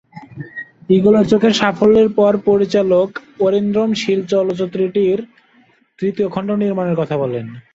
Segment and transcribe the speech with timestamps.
[0.89, 3.09] ঈগলের চোখের সাফল্যের পর পরিচালক
[3.39, 5.19] অরিন্দম শীল চলচ্চিত্রটির
[5.99, 7.45] তৃতীয় খণ্ড নির্মানের কথা বলেন।